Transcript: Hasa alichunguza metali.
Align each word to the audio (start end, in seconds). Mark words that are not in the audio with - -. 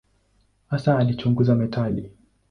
Hasa 0.67 0.97
alichunguza 0.97 1.55
metali. 1.55 2.11